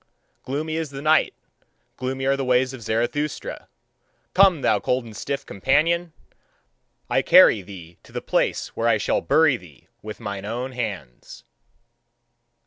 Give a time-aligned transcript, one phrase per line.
[0.41, 1.35] Gloomy is the night,
[1.95, 3.67] gloomy are the ways of Zarathustra.
[4.33, 6.11] Come, thou cold and stiff companion!
[7.07, 11.43] I carry thee to the place where I shall bury thee with mine own hands.